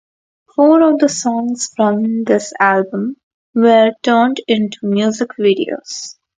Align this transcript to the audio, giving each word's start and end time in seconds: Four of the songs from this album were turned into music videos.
Four 0.55 0.81
of 0.81 0.97
the 0.97 1.09
songs 1.09 1.69
from 1.75 2.23
this 2.23 2.53
album 2.59 3.17
were 3.53 3.91
turned 4.03 4.37
into 4.47 4.79
music 4.81 5.29
videos. 5.39 6.15